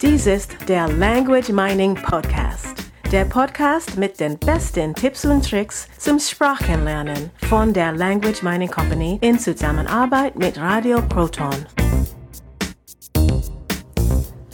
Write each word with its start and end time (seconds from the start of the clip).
Dies 0.00 0.26
ist 0.26 0.52
der 0.68 0.86
Language 0.86 1.48
Mining 1.48 1.96
Podcast. 1.96 2.84
Der 3.10 3.24
Podcast 3.24 3.96
mit 3.96 4.20
den 4.20 4.38
besten 4.38 4.94
Tipps 4.94 5.24
und 5.24 5.44
Tricks 5.44 5.88
zum 5.98 6.20
Sprachenlernen 6.20 7.30
von 7.48 7.72
der 7.72 7.90
Language 7.90 8.44
Mining 8.44 8.70
Company 8.70 9.18
in 9.22 9.40
Zusammenarbeit 9.40 10.36
mit 10.36 10.56
Radio 10.56 11.02
Proton. 11.02 11.66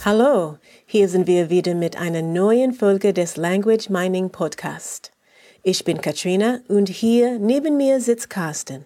Hallo, 0.03 0.57
hier 0.87 1.07
sind 1.07 1.27
wir 1.27 1.51
wieder 1.51 1.75
mit 1.75 1.95
einer 1.95 2.23
neuen 2.23 2.73
Folge 2.73 3.13
des 3.13 3.37
Language 3.37 3.91
Mining 3.91 4.31
Podcast. 4.31 5.11
Ich 5.61 5.85
bin 5.85 6.01
Katrina 6.01 6.61
und 6.69 6.89
hier 6.89 7.37
neben 7.37 7.77
mir 7.77 8.01
sitzt 8.01 8.31
Carsten. 8.31 8.85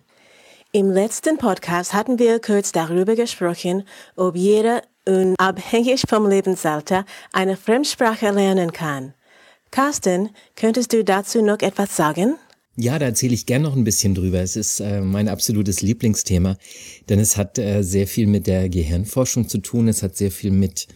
Im 0.74 0.92
letzten 0.92 1.38
Podcast 1.38 1.94
hatten 1.94 2.20
wir 2.20 2.42
kurz 2.42 2.74
darüber 2.74 3.16
gesprochen, 3.16 3.86
ob 4.18 4.36
jeder 4.36 4.84
unabhängig 5.10 6.04
vom 6.08 6.30
Lebensalter 6.30 7.06
eine 7.34 7.58
Fremdsprache 7.58 8.30
lernen 8.32 8.72
kann. 8.72 9.14
Carsten, 9.72 10.30
könntest 10.56 10.94
du 10.94 11.04
dazu 11.04 11.42
noch 11.42 11.60
etwas 11.60 11.96
sagen? 11.96 12.36
Ja, 12.76 12.98
da 12.98 13.08
erzähle 13.08 13.34
ich 13.34 13.46
gern 13.46 13.64
noch 13.64 13.76
ein 13.76 13.84
bisschen 13.84 14.16
drüber. 14.16 14.40
Es 14.40 14.56
ist 14.56 14.80
äh, 14.80 15.02
mein 15.02 15.28
absolutes 15.28 15.82
Lieblingsthema, 15.82 16.58
denn 17.10 17.20
es 17.20 17.36
hat 17.36 17.60
äh, 17.60 17.84
sehr 17.84 18.08
viel 18.08 18.26
mit 18.26 18.48
der 18.48 18.70
Gehirnforschung 18.70 19.50
zu 19.50 19.58
tun. 19.58 19.90
Es 19.90 20.02
hat 20.02 20.16
sehr 20.16 20.32
viel 20.32 20.52
mit 20.52 20.88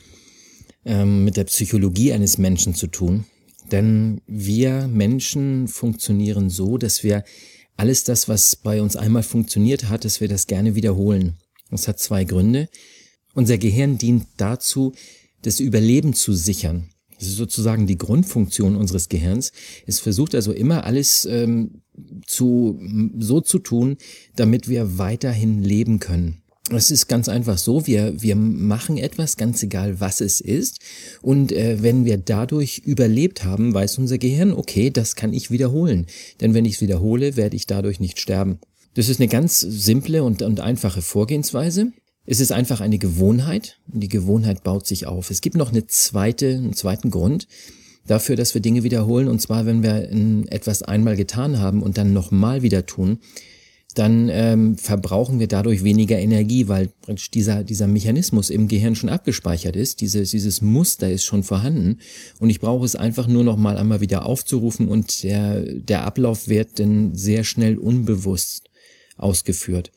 ähm, 0.85 1.23
mit 1.23 1.37
der 1.37 1.45
Psychologie 1.45 2.13
eines 2.13 2.37
Menschen 2.37 2.73
zu 2.73 2.87
tun. 2.87 3.25
Denn 3.71 4.21
wir 4.27 4.87
Menschen 4.87 5.67
funktionieren 5.67 6.49
so, 6.49 6.77
dass 6.77 7.03
wir 7.03 7.23
alles 7.77 8.03
das, 8.03 8.27
was 8.29 8.55
bei 8.55 8.81
uns 8.81 8.95
einmal 8.95 9.23
funktioniert 9.23 9.89
hat, 9.89 10.05
dass 10.05 10.21
wir 10.21 10.27
das 10.27 10.47
gerne 10.47 10.75
wiederholen. 10.75 11.37
Das 11.71 11.87
hat 11.87 11.99
zwei 11.99 12.23
Gründe. 12.23 12.69
Unser 13.33 13.57
Gehirn 13.57 13.97
dient 13.97 14.25
dazu, 14.37 14.93
das 15.41 15.59
Überleben 15.59 16.13
zu 16.13 16.33
sichern. 16.33 16.89
Das 17.17 17.27
ist 17.27 17.37
sozusagen 17.37 17.87
die 17.87 17.97
Grundfunktion 17.97 18.75
unseres 18.75 19.09
Gehirns. 19.09 19.51
Es 19.85 19.99
versucht 19.99 20.35
also 20.35 20.51
immer 20.51 20.83
alles 20.83 21.25
ähm, 21.25 21.81
zu, 22.25 22.79
so 23.17 23.41
zu 23.41 23.59
tun, 23.59 23.97
damit 24.35 24.67
wir 24.67 24.97
weiterhin 24.97 25.63
leben 25.63 25.99
können. 25.99 26.43
Es 26.69 26.91
ist 26.91 27.07
ganz 27.07 27.27
einfach 27.27 27.57
so, 27.57 27.87
wir, 27.87 28.21
wir 28.21 28.35
machen 28.35 28.97
etwas, 28.97 29.35
ganz 29.35 29.61
egal 29.63 29.99
was 29.99 30.21
es 30.21 30.39
ist. 30.39 30.79
Und 31.21 31.51
äh, 31.51 31.81
wenn 31.81 32.05
wir 32.05 32.17
dadurch 32.17 32.79
überlebt 32.79 33.43
haben, 33.43 33.73
weiß 33.73 33.97
unser 33.97 34.17
Gehirn, 34.17 34.53
okay, 34.53 34.89
das 34.89 35.15
kann 35.15 35.33
ich 35.33 35.51
wiederholen. 35.51 36.07
Denn 36.39 36.53
wenn 36.53 36.65
ich 36.65 36.75
es 36.75 36.81
wiederhole, 36.81 37.35
werde 37.35 37.55
ich 37.55 37.67
dadurch 37.67 37.99
nicht 37.99 38.19
sterben. 38.19 38.59
Das 38.93 39.09
ist 39.09 39.19
eine 39.19 39.27
ganz 39.27 39.59
simple 39.59 40.23
und, 40.23 40.41
und 40.41 40.59
einfache 40.59 41.01
Vorgehensweise. 41.01 41.91
Es 42.25 42.39
ist 42.39 42.51
einfach 42.51 42.79
eine 42.79 42.97
Gewohnheit 42.97 43.79
und 43.91 43.99
die 43.99 44.09
Gewohnheit 44.09 44.63
baut 44.63 44.87
sich 44.87 45.07
auf. 45.07 45.29
Es 45.29 45.41
gibt 45.41 45.57
noch 45.57 45.71
eine 45.71 45.87
zweite, 45.87 46.55
einen 46.55 46.73
zweiten 46.73 47.11
Grund 47.11 47.47
dafür, 48.07 48.35
dass 48.35 48.53
wir 48.53 48.61
Dinge 48.61 48.83
wiederholen. 48.83 49.27
Und 49.27 49.39
zwar, 49.41 49.65
wenn 49.65 49.83
wir 49.83 50.09
etwas 50.49 50.83
einmal 50.83 51.15
getan 51.15 51.59
haben 51.59 51.83
und 51.83 51.97
dann 51.97 52.13
nochmal 52.13 52.61
wieder 52.61 52.85
tun, 52.85 53.19
dann 53.95 54.29
ähm, 54.29 54.75
verbrauchen 54.77 55.39
wir 55.39 55.47
dadurch 55.47 55.83
weniger 55.83 56.17
Energie, 56.17 56.67
weil 56.67 56.89
dieser, 57.33 57.63
dieser 57.63 57.87
Mechanismus 57.87 58.49
im 58.49 58.67
Gehirn 58.67 58.95
schon 58.95 59.09
abgespeichert 59.09 59.75
ist. 59.75 60.01
Dieses, 60.01 60.31
dieses 60.31 60.61
Muster 60.61 61.11
ist 61.11 61.25
schon 61.25 61.43
vorhanden 61.43 61.99
und 62.39 62.49
ich 62.49 62.59
brauche 62.59 62.85
es 62.85 62.95
einfach 62.95 63.27
nur 63.27 63.43
noch 63.43 63.57
mal 63.57 63.77
einmal 63.77 64.01
wieder 64.01 64.25
aufzurufen 64.25 64.87
und 64.87 65.23
der, 65.23 65.61
der 65.61 66.05
Ablauf 66.05 66.47
wird 66.47 66.79
dann 66.79 67.13
sehr 67.13 67.43
schnell 67.43 67.77
unbewusst 67.77 68.69
ausgeführt. 69.17 69.91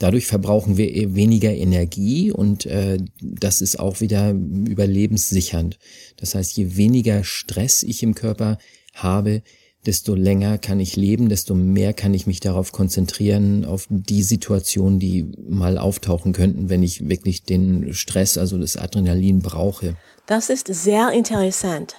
Dadurch 0.00 0.26
verbrauchen 0.26 0.76
wir 0.78 0.92
e-, 0.96 1.14
weniger 1.14 1.52
Energie 1.52 2.32
und 2.32 2.66
äh, 2.66 2.98
das 3.20 3.60
ist 3.60 3.78
auch 3.78 4.00
wieder 4.00 4.30
überlebenssichernd. 4.30 5.78
Das 6.16 6.34
heißt, 6.34 6.56
je 6.56 6.76
weniger 6.76 7.22
Stress 7.22 7.84
ich 7.84 8.02
im 8.02 8.14
Körper 8.14 8.58
habe, 8.94 9.42
desto 9.86 10.14
länger 10.14 10.58
kann 10.58 10.80
ich 10.80 10.96
leben, 10.96 11.28
desto 11.28 11.54
mehr 11.54 11.92
kann 11.92 12.14
ich 12.14 12.26
mich 12.26 12.40
darauf 12.40 12.72
konzentrieren, 12.72 13.64
auf 13.64 13.86
die 13.88 14.22
Situationen, 14.22 14.98
die 14.98 15.30
mal 15.48 15.78
auftauchen 15.78 16.32
könnten, 16.32 16.70
wenn 16.70 16.82
ich 16.82 17.08
wirklich 17.08 17.44
den 17.44 17.92
Stress, 17.92 18.38
also 18.38 18.58
das 18.58 18.76
Adrenalin 18.76 19.40
brauche. 19.40 19.96
Das 20.26 20.48
ist 20.48 20.66
sehr 20.66 21.12
interessant. 21.12 21.94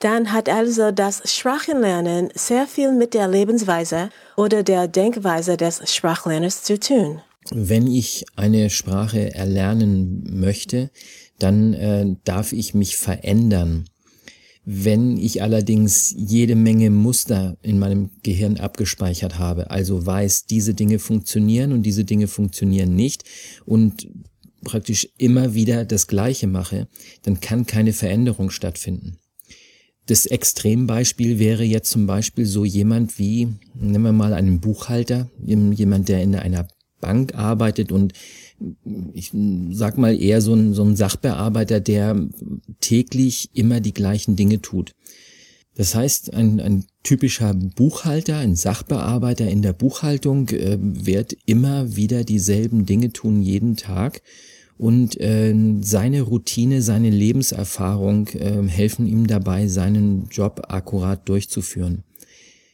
Dann 0.00 0.32
hat 0.32 0.48
also 0.48 0.90
das 0.90 1.22
Sprachenlernen 1.24 2.30
sehr 2.34 2.66
viel 2.66 2.92
mit 2.92 3.14
der 3.14 3.28
Lebensweise 3.28 4.10
oder 4.36 4.62
der 4.62 4.88
Denkweise 4.88 5.56
des 5.56 5.94
Sprachlerners 5.94 6.62
zu 6.62 6.78
tun. 6.78 7.20
Wenn 7.50 7.86
ich 7.86 8.24
eine 8.36 8.70
Sprache 8.70 9.34
erlernen 9.34 10.40
möchte, 10.40 10.90
dann 11.38 11.74
äh, 11.74 12.06
darf 12.24 12.52
ich 12.52 12.74
mich 12.74 12.96
verändern. 12.96 13.84
Wenn 14.64 15.18
ich 15.18 15.42
allerdings 15.42 16.14
jede 16.16 16.54
Menge 16.54 16.88
Muster 16.88 17.58
in 17.60 17.78
meinem 17.78 18.10
Gehirn 18.22 18.56
abgespeichert 18.56 19.38
habe, 19.38 19.70
also 19.70 20.06
weiß, 20.06 20.46
diese 20.46 20.72
Dinge 20.72 20.98
funktionieren 20.98 21.72
und 21.72 21.82
diese 21.82 22.04
Dinge 22.04 22.28
funktionieren 22.28 22.96
nicht 22.96 23.24
und 23.66 24.08
praktisch 24.64 25.08
immer 25.18 25.52
wieder 25.52 25.84
das 25.84 26.06
Gleiche 26.06 26.46
mache, 26.46 26.88
dann 27.22 27.40
kann 27.40 27.66
keine 27.66 27.92
Veränderung 27.92 28.50
stattfinden. 28.50 29.18
Das 30.06 30.24
Extrembeispiel 30.24 31.38
wäre 31.38 31.64
jetzt 31.64 31.90
zum 31.90 32.06
Beispiel 32.06 32.46
so 32.46 32.64
jemand 32.64 33.18
wie, 33.18 33.48
nehmen 33.74 34.04
wir 34.04 34.12
mal 34.12 34.32
einen 34.32 34.60
Buchhalter, 34.60 35.30
jemand, 35.44 36.08
der 36.08 36.22
in 36.22 36.34
einer 36.34 36.68
Bank 37.04 37.34
arbeitet 37.34 37.92
und 37.92 38.14
ich 39.12 39.30
sag 39.72 39.98
mal 39.98 40.18
eher 40.18 40.40
so 40.40 40.54
ein, 40.54 40.72
so 40.72 40.82
ein 40.84 40.96
Sachbearbeiter, 40.96 41.80
der 41.80 42.28
täglich 42.80 43.50
immer 43.52 43.80
die 43.80 43.92
gleichen 43.92 44.36
Dinge 44.36 44.62
tut. 44.62 44.92
Das 45.74 45.94
heißt, 45.94 46.32
ein, 46.32 46.60
ein 46.60 46.84
typischer 47.02 47.52
Buchhalter, 47.52 48.38
ein 48.38 48.56
Sachbearbeiter 48.56 49.50
in 49.50 49.60
der 49.60 49.74
Buchhaltung 49.74 50.48
äh, 50.48 50.78
wird 50.80 51.36
immer 51.44 51.96
wieder 51.96 52.24
dieselben 52.24 52.86
Dinge 52.86 53.12
tun 53.12 53.42
jeden 53.42 53.76
Tag 53.76 54.22
und 54.78 55.20
äh, 55.20 55.54
seine 55.80 56.22
Routine, 56.22 56.80
seine 56.80 57.10
Lebenserfahrung 57.10 58.28
äh, 58.28 58.62
helfen 58.66 59.06
ihm 59.06 59.26
dabei, 59.26 59.66
seinen 59.66 60.28
Job 60.30 60.62
akkurat 60.68 61.28
durchzuführen 61.28 62.04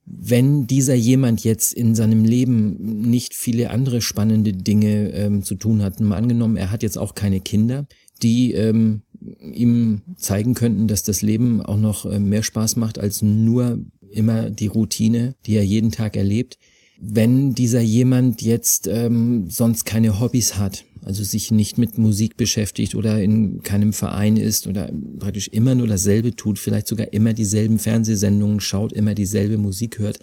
wenn 0.06 0.66
dieser 0.66 0.94
jemand 0.94 1.44
jetzt 1.44 1.72
in 1.72 1.94
seinem 1.94 2.24
Leben 2.24 3.02
nicht 3.08 3.34
viele 3.34 3.70
andere 3.70 4.00
spannende 4.00 4.52
Dinge 4.52 5.10
ähm, 5.12 5.42
zu 5.42 5.54
tun 5.54 5.82
hat, 5.82 6.00
mal 6.00 6.16
angenommen, 6.16 6.56
er 6.56 6.70
hat 6.70 6.82
jetzt 6.82 6.98
auch 6.98 7.14
keine 7.14 7.40
Kinder, 7.40 7.86
die 8.22 8.52
ähm, 8.52 9.02
ihm 9.40 10.02
zeigen 10.16 10.54
könnten, 10.54 10.88
dass 10.88 11.02
das 11.02 11.22
Leben 11.22 11.62
auch 11.62 11.78
noch 11.78 12.06
äh, 12.06 12.18
mehr 12.18 12.42
Spaß 12.42 12.76
macht 12.76 12.98
als 12.98 13.22
nur 13.22 13.78
immer 14.10 14.50
die 14.50 14.66
Routine, 14.66 15.36
die 15.46 15.54
er 15.54 15.64
jeden 15.64 15.92
Tag 15.92 16.16
erlebt. 16.16 16.58
Wenn 17.00 17.54
dieser 17.54 17.80
jemand 17.80 18.42
jetzt 18.42 18.86
ähm, 18.86 19.48
sonst 19.48 19.84
keine 19.84 20.20
Hobbys 20.20 20.58
hat, 20.58 20.84
also 21.02 21.24
sich 21.24 21.50
nicht 21.50 21.78
mit 21.78 21.98
Musik 21.98 22.36
beschäftigt 22.36 22.94
oder 22.94 23.22
in 23.22 23.62
keinem 23.62 23.92
Verein 23.92 24.36
ist 24.36 24.66
oder 24.66 24.92
praktisch 25.18 25.48
immer 25.48 25.74
nur 25.74 25.86
dasselbe 25.86 26.36
tut, 26.36 26.58
vielleicht 26.58 26.86
sogar 26.86 27.12
immer 27.12 27.32
dieselben 27.32 27.78
Fernsehsendungen 27.78 28.60
schaut, 28.60 28.92
immer 28.92 29.14
dieselbe 29.14 29.58
Musik 29.58 29.98
hört, 29.98 30.18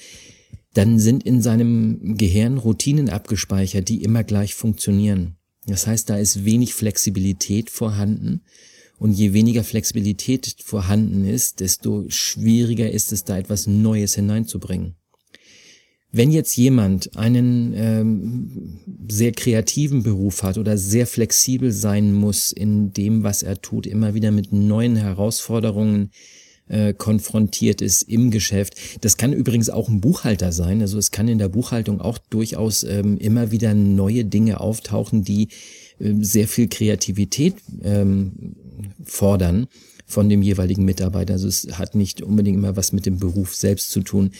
dann 0.73 0.99
sind 0.99 1.23
in 1.23 1.41
seinem 1.41 2.17
Gehirn 2.17 2.57
Routinen 2.57 3.09
abgespeichert, 3.09 3.89
die 3.89 4.03
immer 4.03 4.23
gleich 4.23 4.53
funktionieren. 4.53 5.37
Das 5.65 5.87
heißt, 5.87 6.09
da 6.09 6.17
ist 6.17 6.45
wenig 6.45 6.73
Flexibilität 6.73 7.69
vorhanden. 7.69 8.41
Und 8.99 9.13
je 9.13 9.33
weniger 9.33 9.63
Flexibilität 9.63 10.55
vorhanden 10.63 11.25
ist, 11.25 11.59
desto 11.59 12.05
schwieriger 12.09 12.89
ist 12.89 13.11
es, 13.11 13.23
da 13.23 13.37
etwas 13.37 13.67
Neues 13.67 14.15
hineinzubringen. 14.15 14.95
Wenn 16.11 16.31
jetzt 16.31 16.55
jemand 16.55 17.17
einen 17.17 17.73
ähm, 17.75 18.79
sehr 19.09 19.33
kreativen 19.33 20.03
Beruf 20.03 20.43
hat 20.43 20.57
oder 20.57 20.77
sehr 20.77 21.05
flexibel 21.05 21.71
sein 21.71 22.13
muss 22.13 22.51
in 22.51 22.93
dem, 22.93 23.23
was 23.23 23.43
er 23.43 23.61
tut, 23.61 23.85
immer 23.85 24.13
wieder 24.13 24.31
mit 24.31 24.53
neuen 24.53 24.95
Herausforderungen 24.95 26.11
äh, 26.69 26.93
konfrontiert 26.93 27.81
ist 27.81 28.03
im 28.03 28.31
Geschäft. 28.31 28.75
Das 29.01 29.17
kann 29.17 29.33
übrigens 29.33 29.69
auch 29.69 29.89
ein 29.89 30.01
Buchhalter 30.01 30.51
sein. 30.51 30.81
Also 30.81 30.97
es 30.97 31.11
kann 31.11 31.27
in 31.27 31.39
der 31.39 31.49
Buchhaltung 31.49 32.01
auch 32.01 32.17
durchaus 32.17 32.83
ähm, 32.83 33.17
immer 33.17 33.51
wieder 33.51 33.73
neue 33.73 34.25
Dinge 34.25 34.59
auftauchen, 34.59 35.23
die 35.23 35.49
äh, 35.99 36.13
sehr 36.21 36.47
viel 36.47 36.67
Kreativität 36.67 37.55
ähm, 37.83 38.55
fordern 39.03 39.67
von 40.05 40.29
dem 40.29 40.41
jeweiligen 40.41 40.85
Mitarbeiter. 40.85 41.33
Also 41.33 41.47
es 41.47 41.67
hat 41.77 41.95
nicht 41.95 42.21
unbedingt 42.21 42.57
immer 42.57 42.75
was 42.75 42.93
mit 42.93 43.05
dem 43.05 43.19
Beruf 43.19 43.55
selbst 43.55 43.91
zu 43.91 44.01
tun. 44.01 44.31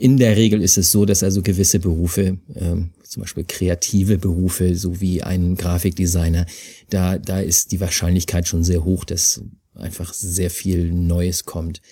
In 0.00 0.16
der 0.16 0.34
Regel 0.34 0.62
ist 0.62 0.78
es 0.78 0.92
so, 0.92 1.04
dass 1.04 1.22
also 1.22 1.42
gewisse 1.42 1.78
Berufe, 1.78 2.38
ähm, 2.54 2.88
zum 3.02 3.20
Beispiel 3.20 3.44
kreative 3.46 4.16
Berufe, 4.16 4.74
so 4.74 4.98
wie 5.02 5.22
ein 5.22 5.56
Grafikdesigner, 5.56 6.46
da, 6.88 7.18
da 7.18 7.40
ist 7.40 7.70
die 7.70 7.80
Wahrscheinlichkeit 7.80 8.48
schon 8.48 8.64
sehr 8.64 8.82
hoch, 8.82 9.04
dass 9.04 9.42
einfach 9.74 10.14
sehr 10.14 10.48
viel 10.48 10.90
Neues 10.90 11.44
kommt. 11.44 11.82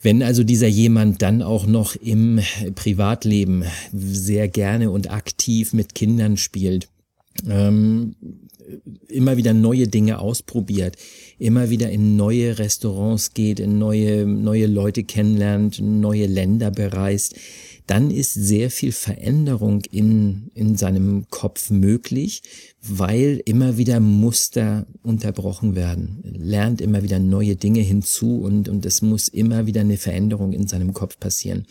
Wenn 0.00 0.22
also 0.22 0.44
dieser 0.44 0.66
jemand 0.66 1.20
dann 1.20 1.42
auch 1.42 1.66
noch 1.66 1.94
im 1.94 2.40
Privatleben 2.74 3.64
sehr 3.92 4.48
gerne 4.48 4.90
und 4.90 5.10
aktiv 5.10 5.74
mit 5.74 5.94
Kindern 5.94 6.38
spielt, 6.38 6.88
ähm, 7.48 8.14
immer 9.08 9.36
wieder 9.36 9.54
neue 9.54 9.88
Dinge 9.88 10.18
ausprobiert, 10.18 10.96
immer 11.38 11.70
wieder 11.70 11.90
in 11.90 12.16
neue 12.16 12.58
Restaurants 12.58 13.32
geht, 13.34 13.60
in 13.60 13.78
neue, 13.78 14.26
neue 14.26 14.66
Leute 14.66 15.04
kennenlernt, 15.04 15.80
neue 15.80 16.26
Länder 16.26 16.70
bereist, 16.70 17.34
dann 17.86 18.10
ist 18.10 18.34
sehr 18.34 18.70
viel 18.70 18.92
Veränderung 18.92 19.82
in, 19.90 20.50
in 20.54 20.76
seinem 20.76 21.24
Kopf 21.30 21.70
möglich, 21.70 22.42
weil 22.82 23.40
immer 23.46 23.78
wieder 23.78 23.98
Muster 23.98 24.86
unterbrochen 25.02 25.74
werden, 25.74 26.20
lernt 26.22 26.82
immer 26.82 27.02
wieder 27.02 27.18
neue 27.18 27.56
Dinge 27.56 27.80
hinzu 27.80 28.42
und, 28.42 28.68
und 28.68 28.84
es 28.84 29.00
muss 29.00 29.28
immer 29.28 29.66
wieder 29.66 29.80
eine 29.80 29.96
Veränderung 29.96 30.52
in 30.52 30.66
seinem 30.66 30.92
Kopf 30.92 31.18
passieren. 31.18 31.66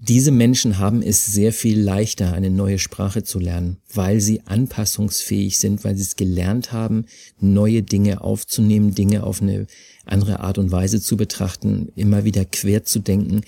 Diese 0.00 0.30
Menschen 0.30 0.78
haben 0.78 1.02
es 1.02 1.26
sehr 1.26 1.52
viel 1.52 1.80
leichter, 1.80 2.32
eine 2.32 2.50
neue 2.50 2.78
Sprache 2.78 3.24
zu 3.24 3.40
lernen, 3.40 3.78
weil 3.92 4.20
sie 4.20 4.42
anpassungsfähig 4.46 5.58
sind, 5.58 5.82
weil 5.84 5.96
sie 5.96 6.02
es 6.02 6.14
gelernt 6.14 6.72
haben, 6.72 7.06
neue 7.40 7.82
Dinge 7.82 8.20
aufzunehmen, 8.20 8.94
Dinge 8.94 9.24
auf 9.24 9.42
eine 9.42 9.66
andere 10.04 10.38
Art 10.40 10.58
und 10.58 10.70
Weise 10.70 11.00
zu 11.00 11.16
betrachten, 11.16 11.90
immer 11.96 12.24
wieder 12.24 12.44
quer 12.44 12.84
zu 12.84 13.00
denken, 13.00 13.40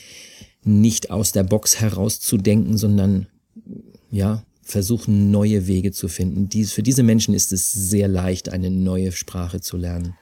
nicht 0.64 1.10
aus 1.10 1.30
der 1.30 1.44
Box 1.44 1.80
herauszudenken, 1.80 2.76
sondern 2.76 3.28
ja, 4.10 4.42
versuchen 4.62 5.30
neue 5.30 5.68
Wege 5.68 5.92
zu 5.92 6.08
finden. 6.08 6.48
Dies, 6.48 6.72
für 6.72 6.82
diese 6.82 7.04
Menschen 7.04 7.32
ist 7.32 7.52
es 7.52 7.72
sehr 7.72 8.08
leicht, 8.08 8.48
eine 8.48 8.70
neue 8.70 9.12
Sprache 9.12 9.60
zu 9.60 9.76
lernen. 9.76 10.14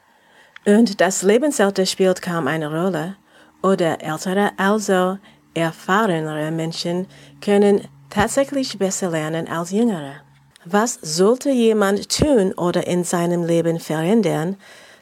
Und 0.66 1.00
das 1.00 1.22
Lebensalter 1.22 1.86
spielt 1.86 2.20
kaum 2.20 2.46
eine 2.46 2.69
Rolle. 2.70 3.16
Oder 3.62 4.02
ältere, 4.02 4.50
also 4.56 5.19
erfahrenere 5.55 6.50
Menschen 6.50 7.06
können 7.41 7.83
tatsächlich 8.11 8.79
besser 8.79 9.11
lernen 9.11 9.49
als 9.49 9.71
jüngere. 9.71 10.17
Was 10.65 10.95
sollte 10.95 11.50
jemand 11.50 12.09
tun 12.09 12.53
oder 12.53 12.87
in 12.87 13.05
seinem 13.05 13.45
Leben 13.45 13.81
verändern, 13.81 14.56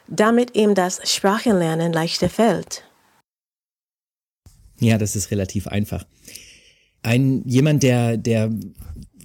damit 0.07 0.55
ihm 0.55 0.75
das 0.75 0.99
Sprachenlernen 1.03 1.91
leichter 1.91 2.29
fällt? 2.29 2.83
Ja, 4.79 4.97
das 4.97 5.15
ist 5.15 5.31
relativ 5.31 5.67
einfach. 5.67 6.05
Ein 7.01 7.43
jemand, 7.45 7.83
der 7.83 8.17
der 8.17 8.51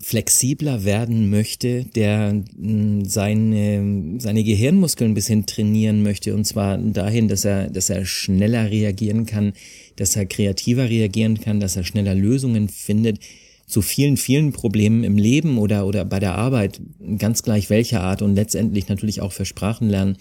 flexibler 0.02 0.84
werden 0.84 1.30
möchte, 1.30 1.84
der 1.84 2.42
hm, 2.60 3.04
seine, 3.04 4.18
seine 4.18 4.42
Gehirnmuskeln 4.42 5.12
ein 5.12 5.14
bisschen 5.14 5.46
trainieren 5.46 6.02
möchte, 6.02 6.34
und 6.34 6.44
zwar 6.44 6.76
dahin, 6.76 7.28
dass 7.28 7.44
er, 7.44 7.70
dass 7.70 7.88
er 7.88 8.04
schneller 8.04 8.70
reagieren 8.70 9.26
kann, 9.26 9.52
dass 9.96 10.16
er 10.16 10.26
kreativer 10.26 10.90
reagieren 10.90 11.40
kann, 11.40 11.60
dass 11.60 11.76
er 11.76 11.84
schneller 11.84 12.16
Lösungen 12.16 12.68
findet 12.68 13.20
zu 13.66 13.80
vielen, 13.80 14.16
vielen 14.16 14.52
Problemen 14.52 15.04
im 15.04 15.16
Leben 15.16 15.56
oder, 15.56 15.86
oder 15.86 16.04
bei 16.04 16.18
der 16.18 16.34
Arbeit, 16.34 16.80
ganz 17.18 17.44
gleich 17.44 17.70
welcher 17.70 18.02
Art 18.02 18.20
und 18.20 18.34
letztendlich 18.34 18.88
natürlich 18.88 19.20
auch 19.20 19.32
für 19.32 19.44
Sprachenlernen, 19.44 20.16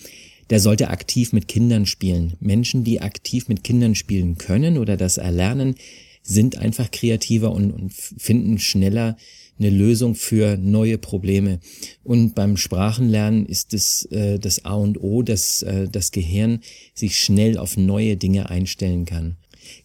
der 0.52 0.60
sollte 0.60 0.90
aktiv 0.90 1.34
mit 1.34 1.48
Kindern 1.48 1.86
spielen. 1.86 2.34
Menschen, 2.40 2.84
die 2.84 3.02
aktiv 3.02 3.48
mit 3.48 3.64
Kindern 3.64 3.96
spielen 3.96 4.38
können 4.38 4.78
oder 4.78 4.96
das 4.96 5.18
erlernen, 5.18 5.76
sind 6.22 6.58
einfach 6.58 6.92
kreativer 6.92 7.52
und, 7.52 7.72
und 7.72 7.94
finden 7.94 8.60
schneller 8.60 9.18
eine 9.60 9.70
Lösung 9.70 10.16
für 10.16 10.58
neue 10.58 10.98
Probleme. 10.98 11.60
Und 12.04 12.34
beim 12.34 12.58
Sprachenlernen 12.58 13.46
ist 13.46 13.74
es 13.74 14.06
äh, 14.06 14.40
das 14.40 14.66
A 14.66 14.74
und 14.74 15.02
O, 15.02 15.22
dass 15.22 15.62
äh, 15.62 15.88
das 15.88 16.12
Gehirn 16.12 16.62
sich 16.94 17.20
schnell 17.20 17.58
auf 17.58 17.78
neue 17.78 18.18
Dinge 18.18 18.50
einstellen 18.50 19.06
kann. 19.06 19.38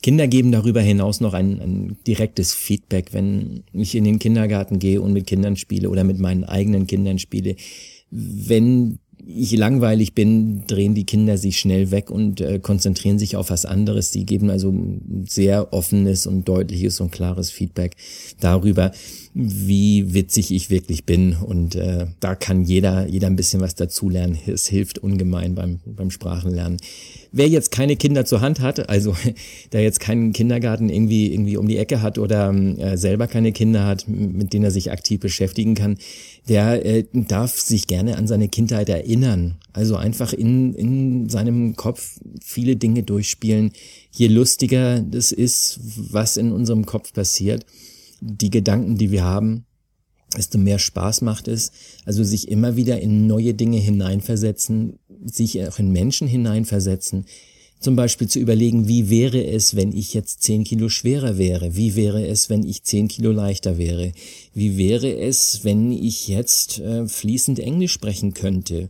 Kinder 0.02 0.26
geben 0.26 0.52
darüber 0.52 0.80
hinaus 0.80 1.20
noch 1.20 1.34
ein, 1.34 1.60
ein 1.60 1.96
direktes 2.06 2.54
Feedback, 2.54 3.12
wenn 3.12 3.64
ich 3.72 3.94
in 3.94 4.04
den 4.04 4.18
Kindergarten 4.18 4.78
gehe 4.78 5.00
und 5.00 5.12
mit 5.12 5.26
Kindern 5.26 5.56
spiele 5.56 5.90
oder 5.90 6.04
mit 6.04 6.18
meinen 6.18 6.44
eigenen 6.44 6.86
Kindern 6.86 7.18
spiele. 7.18 7.56
Wenn 8.10 8.98
ich 9.24 9.52
langweilig 9.56 10.14
bin, 10.14 10.66
drehen 10.66 10.94
die 10.94 11.04
Kinder 11.04 11.38
sich 11.38 11.58
schnell 11.58 11.90
weg 11.90 12.10
und 12.10 12.40
äh, 12.40 12.58
konzentrieren 12.58 13.18
sich 13.18 13.36
auf 13.36 13.50
was 13.50 13.64
anderes. 13.64 14.12
Sie 14.12 14.24
geben 14.24 14.50
also 14.50 14.74
sehr 15.26 15.72
offenes 15.72 16.26
und 16.26 16.46
deutliches 16.48 17.00
und 17.00 17.12
klares 17.12 17.50
Feedback 17.50 17.96
darüber, 18.40 18.92
wie 19.34 20.14
witzig 20.14 20.52
ich 20.52 20.70
wirklich 20.70 21.04
bin. 21.04 21.34
Und 21.34 21.74
äh, 21.74 22.06
da 22.20 22.34
kann 22.34 22.64
jeder, 22.64 23.06
jeder 23.06 23.26
ein 23.26 23.36
bisschen 23.36 23.60
was 23.60 23.74
dazulernen. 23.74 24.38
Es 24.46 24.66
hilft 24.66 24.98
ungemein 24.98 25.54
beim, 25.54 25.80
beim 25.84 26.10
Sprachenlernen. 26.10 26.78
Wer 27.32 27.48
jetzt 27.48 27.70
keine 27.70 27.96
Kinder 27.96 28.24
zur 28.24 28.40
Hand 28.40 28.60
hat, 28.60 28.88
also 28.88 29.16
der 29.72 29.82
jetzt 29.82 30.00
keinen 30.00 30.32
Kindergarten 30.32 30.88
irgendwie, 30.88 31.32
irgendwie 31.32 31.56
um 31.56 31.68
die 31.68 31.78
Ecke 31.78 32.00
hat 32.00 32.18
oder 32.18 32.54
äh, 32.54 32.96
selber 32.96 33.26
keine 33.26 33.52
Kinder 33.52 33.84
hat, 33.86 34.06
mit 34.08 34.52
denen 34.52 34.64
er 34.64 34.70
sich 34.70 34.92
aktiv 34.92 35.20
beschäftigen 35.20 35.74
kann, 35.74 35.98
der 36.48 36.84
äh, 36.84 37.04
darf 37.12 37.58
sich 37.60 37.86
gerne 37.86 38.16
an 38.16 38.26
seine 38.26 38.48
Kindheit 38.48 38.88
erinnern. 38.88 39.58
Also 39.72 39.96
einfach 39.96 40.32
in, 40.32 40.74
in 40.74 41.28
seinem 41.28 41.76
Kopf 41.76 42.20
viele 42.40 42.76
Dinge 42.76 43.02
durchspielen. 43.02 43.72
Je 44.12 44.28
lustiger 44.28 45.00
das 45.00 45.32
ist, 45.32 45.80
was 46.12 46.36
in 46.36 46.52
unserem 46.52 46.86
Kopf 46.86 47.12
passiert, 47.12 47.66
die 48.20 48.50
Gedanken, 48.50 48.96
die 48.96 49.10
wir 49.10 49.24
haben, 49.24 49.66
desto 50.36 50.58
mehr 50.58 50.78
Spaß 50.78 51.22
macht 51.22 51.48
es. 51.48 51.72
Also 52.04 52.22
sich 52.22 52.48
immer 52.48 52.76
wieder 52.76 53.00
in 53.00 53.26
neue 53.26 53.54
Dinge 53.54 53.78
hineinversetzen, 53.78 54.98
sich 55.24 55.66
auch 55.66 55.78
in 55.78 55.90
Menschen 55.90 56.28
hineinversetzen. 56.28 57.26
Zum 57.78 57.94
Beispiel 57.94 58.26
zu 58.26 58.38
überlegen, 58.38 58.88
wie 58.88 59.10
wäre 59.10 59.44
es, 59.44 59.76
wenn 59.76 59.92
ich 59.92 60.14
jetzt 60.14 60.42
zehn 60.42 60.64
Kilo 60.64 60.88
schwerer 60.88 61.38
wäre? 61.38 61.76
Wie 61.76 61.94
wäre 61.94 62.26
es, 62.26 62.48
wenn 62.48 62.66
ich 62.66 62.82
zehn 62.82 63.08
Kilo 63.08 63.32
leichter 63.32 63.78
wäre? 63.78 64.12
Wie 64.54 64.78
wäre 64.78 65.14
es, 65.14 65.60
wenn 65.62 65.92
ich 65.92 66.26
jetzt 66.28 66.78
äh, 66.78 67.06
fließend 67.06 67.58
Englisch 67.58 67.92
sprechen 67.92 68.32
könnte? 68.32 68.88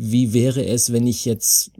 Wie 0.00 0.32
wäre 0.32 0.64
es, 0.64 0.92
wenn 0.92 1.08
ich 1.08 1.24
jetzt 1.24 1.72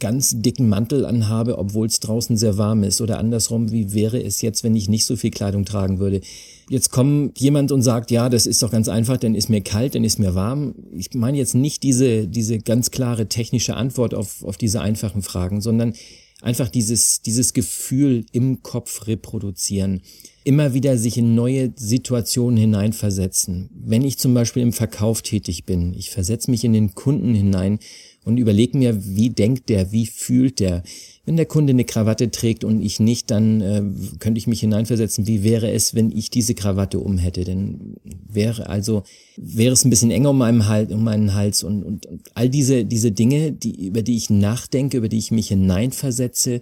ganz 0.00 0.34
dicken 0.40 0.68
Mantel 0.68 1.06
anhabe, 1.06 1.56
obwohl 1.56 1.86
es 1.86 2.00
draußen 2.00 2.36
sehr 2.36 2.58
warm 2.58 2.82
ist? 2.82 3.00
Oder 3.00 3.20
andersrum, 3.20 3.70
wie 3.70 3.94
wäre 3.94 4.20
es 4.20 4.42
jetzt, 4.42 4.64
wenn 4.64 4.74
ich 4.74 4.88
nicht 4.88 5.04
so 5.04 5.14
viel 5.14 5.30
Kleidung 5.30 5.64
tragen 5.64 6.00
würde? 6.00 6.20
Jetzt 6.68 6.90
kommt 6.90 7.38
jemand 7.38 7.70
und 7.70 7.82
sagt, 7.82 8.10
ja, 8.10 8.28
das 8.28 8.46
ist 8.46 8.60
doch 8.60 8.72
ganz 8.72 8.88
einfach, 8.88 9.18
dann 9.18 9.36
ist 9.36 9.50
mir 9.50 9.60
kalt, 9.60 9.94
dann 9.94 10.02
ist 10.02 10.18
mir 10.18 10.34
warm. 10.34 10.74
Ich 10.92 11.14
meine 11.14 11.38
jetzt 11.38 11.54
nicht 11.54 11.84
diese, 11.84 12.26
diese 12.26 12.58
ganz 12.58 12.90
klare 12.90 13.28
technische 13.28 13.76
Antwort 13.76 14.14
auf, 14.14 14.42
auf 14.42 14.56
diese 14.56 14.80
einfachen 14.80 15.22
Fragen, 15.22 15.60
sondern 15.60 15.94
einfach 16.42 16.68
dieses, 16.68 17.22
dieses 17.22 17.52
Gefühl 17.52 18.26
im 18.32 18.62
Kopf 18.62 19.06
reproduzieren 19.06 20.02
immer 20.48 20.72
wieder 20.72 20.96
sich 20.96 21.18
in 21.18 21.34
neue 21.34 21.74
Situationen 21.76 22.56
hineinversetzen. 22.56 23.68
Wenn 23.70 24.02
ich 24.02 24.16
zum 24.16 24.32
Beispiel 24.32 24.62
im 24.62 24.72
Verkauf 24.72 25.20
tätig 25.20 25.66
bin, 25.66 25.92
ich 25.92 26.08
versetze 26.08 26.50
mich 26.50 26.64
in 26.64 26.72
den 26.72 26.94
Kunden 26.94 27.34
hinein 27.34 27.80
und 28.28 28.36
überlege 28.36 28.76
mir, 28.76 29.16
wie 29.16 29.30
denkt 29.30 29.70
der, 29.70 29.90
wie 29.90 30.06
fühlt 30.06 30.60
der. 30.60 30.82
Wenn 31.24 31.36
der 31.36 31.46
Kunde 31.46 31.72
eine 31.72 31.84
Krawatte 31.84 32.30
trägt 32.30 32.62
und 32.62 32.82
ich 32.82 33.00
nicht, 33.00 33.30
dann 33.30 33.60
äh, 33.62 33.82
könnte 34.18 34.38
ich 34.38 34.46
mich 34.46 34.60
hineinversetzen, 34.60 35.26
wie 35.26 35.42
wäre 35.42 35.70
es, 35.70 35.94
wenn 35.94 36.12
ich 36.12 36.28
diese 36.28 36.54
Krawatte 36.54 37.00
um 37.00 37.16
hätte. 37.16 37.44
Denn 37.44 37.96
wäre 38.28 38.68
also, 38.68 39.02
wäre 39.38 39.72
es 39.72 39.84
ein 39.84 39.90
bisschen 39.90 40.10
enger 40.10 40.30
um 40.30 40.38
meinen 40.38 40.68
Hals, 40.68 40.92
um 40.92 41.04
meinen 41.04 41.34
Hals 41.34 41.62
und, 41.62 41.82
und, 41.82 42.04
und 42.04 42.20
all 42.34 42.50
diese, 42.50 42.84
diese 42.84 43.12
Dinge, 43.12 43.52
die, 43.52 43.86
über 43.86 44.02
die 44.02 44.16
ich 44.16 44.28
nachdenke, 44.28 44.98
über 44.98 45.08
die 45.08 45.18
ich 45.18 45.30
mich 45.30 45.48
hineinversetze, 45.48 46.60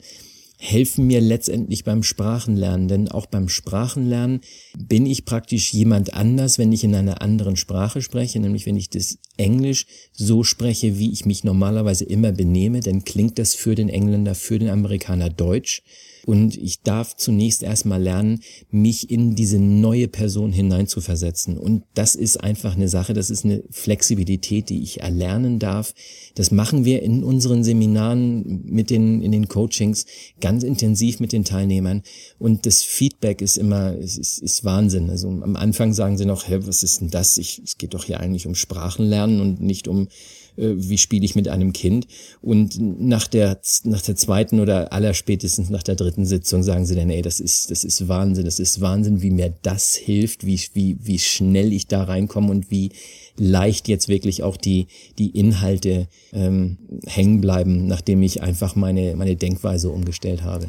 helfen 0.59 1.07
mir 1.07 1.21
letztendlich 1.21 1.85
beim 1.85 2.03
Sprachenlernen, 2.03 2.89
denn 2.89 3.09
auch 3.09 3.27
beim 3.27 3.49
Sprachenlernen 3.49 4.41
bin 4.79 5.07
ich 5.07 5.25
praktisch 5.25 5.73
jemand 5.73 6.15
anders, 6.15 6.59
wenn 6.59 6.73
ich 6.73 6.85
in 6.85 6.95
einer 6.95 7.21
anderen 7.21 7.57
Sprache 7.57 8.01
spreche, 8.01 8.41
nämlich 8.41 8.67
wenn 8.67 8.77
ich 8.77 8.89
das 8.89 9.19
Englisch 9.37 9.87
so 10.13 10.45
spreche, 10.45 10.99
wie 10.99 11.13
ich 11.13 11.27
mich 11.27 11.45
normalerweise 11.45 12.05
immer 12.05 12.33
benehme, 12.33 12.81
dann 12.81 13.05
klingt 13.05 13.39
das 13.39 13.55
für 13.55 13.75
den 13.75 13.89
Engländer, 13.89 14.35
für 14.35 14.59
den 14.59 14.71
Amerikaner 14.71 15.29
Deutsch. 15.29 15.83
Und 16.27 16.59
ich 16.59 16.83
darf 16.83 17.17
zunächst 17.17 17.63
erstmal 17.63 18.03
lernen, 18.03 18.41
mich 18.71 19.11
in 19.11 19.37
diese 19.37 19.61
neue 19.61 20.09
Person 20.09 20.51
hineinzuversetzen. 20.51 21.57
Und 21.57 21.85
das 21.95 22.17
ist 22.17 22.43
einfach 22.43 22.75
eine 22.75 22.89
Sache, 22.89 23.15
das 23.15 23.31
ist 23.31 23.45
eine 23.45 23.63
Flexibilität, 23.71 24.69
die 24.69 24.83
ich 24.83 25.03
erlernen 25.03 25.61
darf. 25.61 25.95
Das 26.35 26.51
machen 26.51 26.85
wir 26.85 27.01
in 27.05 27.23
unseren 27.23 27.63
Seminaren 27.63 28.65
mit 28.65 28.91
den, 28.91 29.23
in 29.23 29.31
den 29.31 29.47
Coachings 29.47 30.05
ganz 30.41 30.65
intensiv 30.65 31.21
mit 31.21 31.33
den 31.33 31.45
Teilnehmern. 31.45 32.03
Und 32.41 32.67
das 32.67 32.83
Feedback 32.83 33.41
ist 33.41 33.57
immer, 33.57 33.97
es 33.97 34.19
ist, 34.19 34.39
ist 34.39 34.65
Wahnsinn. 34.65 35.11
Also 35.11 35.29
am 35.29 35.55
Anfang 35.55 35.93
sagen 35.93 36.19
sie 36.19 36.27
noch, 36.27 36.49
hä, 36.49 36.59
was 36.63 36.83
ist 36.83 37.03
denn 37.03 37.11
das? 37.11 37.39
Ich, 37.39 37.63
es 37.65 37.79
geht 37.79 37.95
doch 37.95 38.03
hier 38.03 38.19
eigentlich 38.19 38.49
um 38.49 38.57
Sprachenlernen 38.57 39.41
und 39.41 39.61
nicht 39.61 39.87
um 39.87 40.09
äh, 40.57 40.75
wie 40.77 40.99
spiele 40.99 41.25
ich 41.25 41.35
mit 41.35 41.49
einem 41.49 41.73
Kind. 41.73 42.07
Und 42.43 42.79
nach 42.81 43.27
der, 43.27 43.61
nach 43.85 44.03
der 44.03 44.17
zweiten 44.17 44.61
oder 44.61 44.93
allerspätestens 44.93 45.71
nach 45.71 45.83
der 45.83 45.97
dritten 45.97 46.27
Sitzung 46.27 46.63
sagen 46.63 46.87
sie 46.87 46.95
dann, 46.95 47.11
ey, 47.11 47.23
das 47.23 47.41
ist, 47.41 47.71
das 47.71 47.85
ist 47.85 48.09
Wahnsinn, 48.09 48.45
das 48.45 48.59
ist 48.59 48.81
Wahnsinn, 48.81 49.23
wie 49.23 49.31
mir 49.31 49.55
das 49.63 49.95
hilft, 49.95 50.47
wie, 50.47 50.61
wie, 50.75 50.97
wie 51.01 51.19
schnell 51.19 51.73
ich 51.73 51.87
da 51.87 52.05
reinkomme 52.05 52.51
und 52.51 52.71
wie 52.71 52.93
leicht 53.37 53.89
jetzt 53.89 54.09
wirklich 54.09 54.43
auch 54.43 54.57
die, 54.57 54.87
die 55.19 55.39
Inhalte 55.39 56.09
ähm, 56.33 56.79
hängen 57.07 57.41
bleiben, 57.41 57.87
nachdem 57.87 58.23
ich 58.23 58.43
einfach 58.43 58.77
meine, 58.77 59.15
meine 59.17 59.37
Denkweise 59.37 59.91
umgestellt 59.91 60.43
habe. 60.43 60.69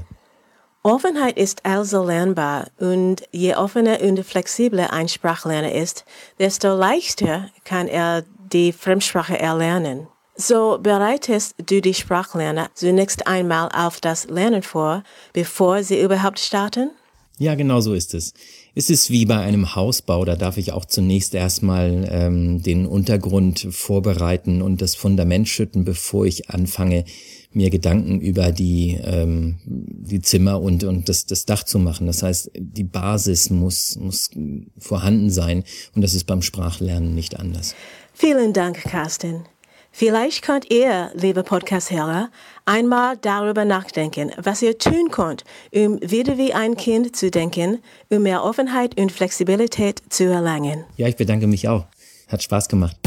Offenheit 0.84 1.38
ist 1.38 1.66
also 1.66 2.06
lernbar 2.06 2.68
und 2.80 3.24
je 3.32 3.56
offener 3.56 4.00
und 4.02 4.24
flexibler 4.24 4.94
ein 4.94 5.10
Sprachlerner 5.10 5.74
ist, 5.74 6.06
desto 6.40 6.76
leichter 6.76 7.50
kann 7.66 7.88
er 7.88 8.24
die 8.52 8.72
Fremdsprache 8.72 9.40
erlernen. 9.40 10.08
So 10.36 10.78
bereitest 10.82 11.56
du 11.66 11.82
die 11.82 11.96
Sprachlerner 11.96 12.70
zunächst 12.76 13.26
einmal 13.26 13.70
auf 13.74 14.00
das 14.00 14.28
Lernen 14.30 14.62
vor, 14.62 15.04
bevor 15.34 15.84
sie 15.84 16.00
überhaupt 16.00 16.40
starten? 16.40 16.92
Ja, 17.40 17.56
genau 17.56 17.82
so 17.82 17.94
ist 17.94 18.14
es. 18.14 18.34
Es 18.74 18.90
ist 18.90 19.10
wie 19.12 19.26
bei 19.26 19.38
einem 19.38 19.76
Hausbau, 19.76 20.26
da 20.26 20.36
darf 20.36 20.58
ich 20.58 20.72
auch 20.72 20.86
zunächst 20.86 21.34
erstmal 21.36 22.08
ähm, 22.12 22.62
den 22.62 22.86
Untergrund 22.86 23.68
vorbereiten 23.72 24.62
und 24.62 24.82
das 24.82 24.96
Fundament 24.96 25.48
schütten, 25.48 25.84
bevor 25.84 26.26
ich 26.26 26.50
anfange, 26.50 27.06
mir 27.52 27.70
Gedanken 27.70 28.20
über 28.20 28.52
die, 28.52 29.00
ähm, 29.04 29.58
die 29.66 30.22
Zimmer 30.22 30.62
und, 30.62 30.84
und 30.84 31.10
das, 31.10 31.26
das 31.26 31.46
Dach 31.46 31.64
zu 31.64 31.80
machen. 31.80 32.08
Das 32.08 32.24
heißt, 32.24 32.52
die 32.56 32.84
Basis 32.84 33.50
muss, 33.50 33.96
muss 33.96 34.30
vorhanden 34.78 35.30
sein 35.30 35.64
und 35.96 36.02
das 36.02 36.14
ist 36.14 36.26
beim 36.26 36.42
Sprachlernen 36.42 37.16
nicht 37.16 37.40
anders. 37.40 37.76
Vielen 38.14 38.54
Dank, 38.54 38.82
Carsten. 38.84 39.46
Vielleicht 39.92 40.44
könnt 40.44 40.72
ihr, 40.72 41.10
liebe 41.16 41.42
Podcast-Hörer, 41.42 42.30
einmal 42.66 43.18
darüber 43.18 43.66
nachdenken, 43.66 44.32
was 44.38 44.62
ihr 44.62 44.78
tun 44.78 45.10
könnt, 45.10 45.44
um 45.74 46.00
wieder 46.02 46.38
wie 46.38 46.54
ein 46.54 46.78
Kind 46.78 47.16
zu 47.16 47.32
denken, 47.32 47.80
um 48.10 48.22
mehr 48.22 48.44
Offenheit 48.44 49.00
und 49.00 49.12
Flexibilität 49.12 50.04
zu 50.10 50.26
erlangen. 50.26 50.84
Ja, 50.98 51.08
ich 51.08 51.16
bedanke 51.16 51.48
mich 51.48 51.68
auch. 51.68 51.86
Hat 52.28 52.44
Spaß 52.44 52.70
gemacht. 52.70 53.07